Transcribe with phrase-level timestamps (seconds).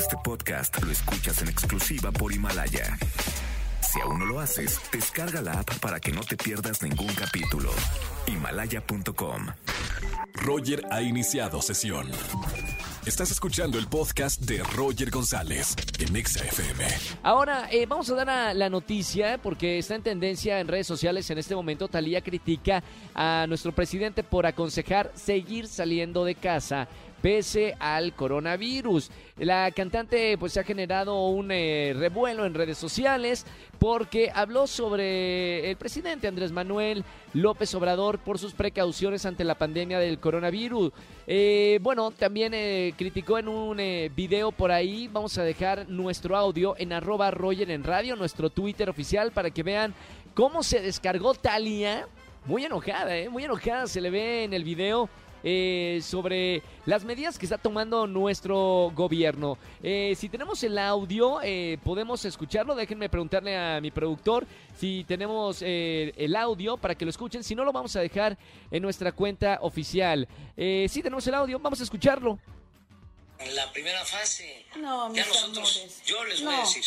[0.00, 2.96] Este podcast lo escuchas en exclusiva por Himalaya.
[3.82, 7.68] Si aún no lo haces, descarga la app para que no te pierdas ningún capítulo.
[8.26, 9.48] Himalaya.com.
[10.32, 12.08] Roger ha iniciado sesión.
[13.04, 16.84] Estás escuchando el podcast de Roger González en Exa FM.
[17.22, 21.28] Ahora, eh, vamos a dar a la noticia porque está en tendencia en redes sociales
[21.30, 21.88] en este momento.
[21.88, 22.82] Talía critica
[23.14, 26.88] a nuestro presidente por aconsejar seguir saliendo de casa
[27.20, 29.10] pese al coronavirus.
[29.38, 33.46] La cantante pues ha generado un eh, revuelo en redes sociales
[33.78, 39.98] porque habló sobre el presidente Andrés Manuel López Obrador por sus precauciones ante la pandemia
[39.98, 40.92] del coronavirus.
[41.26, 43.78] Eh, bueno, también eh, criticó en un
[44.14, 48.90] video por ahí, vamos a dejar nuestro audio en arroba Roger en radio, nuestro Twitter
[48.90, 49.94] oficial para que vean
[50.34, 52.06] cómo se descargó Talia.
[52.46, 55.08] Muy enojada, muy enojada se le ve en el video
[55.42, 59.58] eh, sobre las medidas que está tomando nuestro gobierno.
[59.82, 62.74] Eh, si tenemos el audio, eh, podemos escucharlo.
[62.74, 64.46] Déjenme preguntarle a mi productor
[64.78, 67.44] si tenemos el audio para que lo escuchen.
[67.44, 68.36] Si no, lo vamos a dejar
[68.70, 70.28] en nuestra cuenta oficial.
[70.56, 72.38] si tenemos el audio, vamos a escucharlo.
[73.38, 76.84] En la primera fase, no, ya nosotros, yo les voy a decir,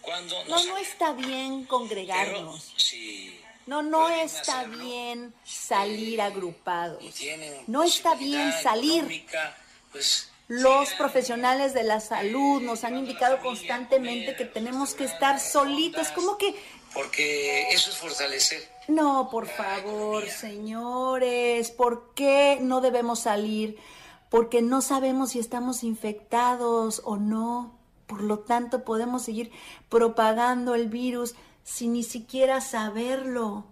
[0.00, 2.74] cuando no, no está bien congregarnos.
[3.68, 7.04] No, no está bien salir agrupados.
[7.66, 9.26] No está bien salir.
[9.92, 16.08] Pues, Los profesionales de la salud nos han indicado constantemente que tenemos que estar solitos.
[16.12, 16.54] ¿Cómo que?
[16.94, 18.66] Porque eso es fortalecer.
[18.88, 23.76] No, por favor, señores, ¿por qué no debemos salir?
[24.30, 27.78] Porque no sabemos si estamos infectados o no.
[28.06, 29.52] Por lo tanto, podemos seguir
[29.90, 31.34] propagando el virus
[31.68, 33.66] sin ni siquiera saberlo.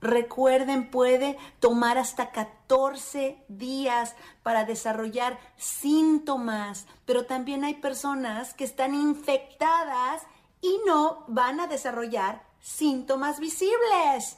[0.00, 8.96] Recuerden, puede tomar hasta 14 días para desarrollar síntomas, pero también hay personas que están
[8.96, 10.22] infectadas
[10.60, 14.36] y no van a desarrollar síntomas visibles.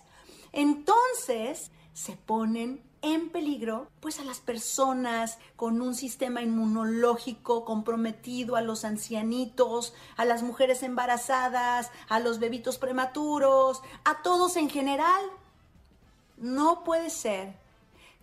[0.52, 2.82] Entonces, se ponen
[3.14, 10.24] en peligro pues a las personas con un sistema inmunológico comprometido, a los ancianitos, a
[10.24, 15.24] las mujeres embarazadas, a los bebitos prematuros, a todos en general.
[16.36, 17.54] No puede ser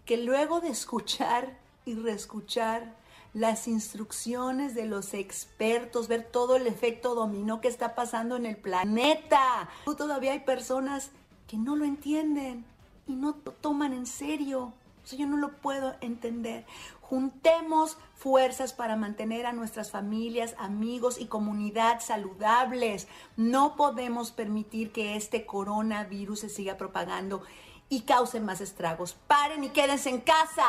[0.05, 2.95] que luego de escuchar y reescuchar
[3.33, 8.57] las instrucciones de los expertos, ver todo el efecto dominó que está pasando en el
[8.57, 11.09] planeta, todavía hay personas
[11.47, 12.65] que no lo entienden
[13.07, 14.73] y no toman en serio.
[15.11, 16.65] O yo no lo puedo entender.
[17.01, 23.07] Juntemos fuerzas para mantener a nuestras familias, amigos y comunidad saludables.
[23.35, 27.43] No podemos permitir que este coronavirus se siga propagando
[27.89, 29.15] y cause más estragos.
[29.27, 30.63] Paren y quédense en casa.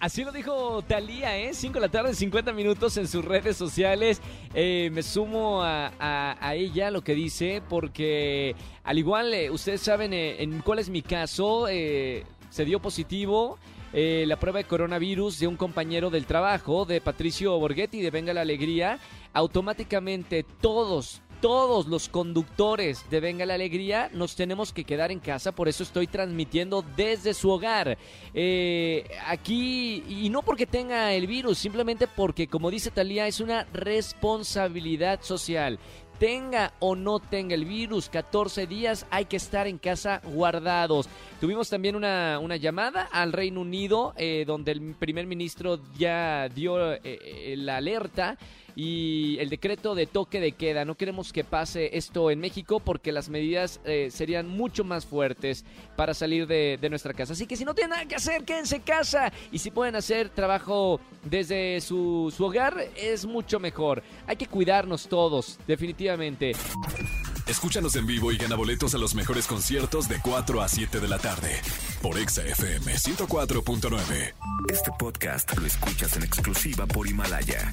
[0.00, 1.52] Así lo dijo Talía, ¿eh?
[1.52, 4.22] 5 de la tarde, 50 minutos en sus redes sociales.
[4.54, 10.42] Eh, me sumo a, ella lo que dice, porque al igual, eh, ustedes saben eh,
[10.42, 13.58] en cuál es mi caso, se dio positivo.
[13.92, 18.40] la prueba de coronavirus de un compañero del trabajo, de Patricio Borghetti, de Venga la
[18.40, 18.98] Alegría,
[19.34, 25.52] automáticamente todos, todos los conductores de Venga la Alegría nos tenemos que quedar en casa,
[25.52, 27.96] por eso estoy transmitiendo desde su hogar.
[28.34, 33.64] Eh, aquí, y no porque tenga el virus, simplemente porque, como dice Talía, es una
[33.72, 35.78] responsabilidad social
[36.18, 41.08] tenga o no tenga el virus, 14 días hay que estar en casa guardados.
[41.40, 46.92] Tuvimos también una, una llamada al Reino Unido, eh, donde el primer ministro ya dio
[46.92, 48.36] eh, la alerta
[48.82, 50.86] y el decreto de toque de queda.
[50.86, 55.66] No queremos que pase esto en México porque las medidas eh, serían mucho más fuertes
[55.96, 57.34] para salir de, nuestra casa.
[57.34, 59.30] Así que si no tienen nada que hacer, quédense en casa.
[59.52, 64.02] Y si pueden hacer trabajo desde su, su hogar, es mucho mejor.
[64.26, 66.52] Hay que cuidarnos todos, definitivamente.
[67.46, 71.08] Escúchanos en vivo y gana boletos a los mejores conciertos de 4 a 7 de
[71.08, 71.60] la tarde
[72.00, 74.34] por Exa FM 104.9.
[74.70, 77.72] Este podcast lo escuchas en exclusiva por Himalaya.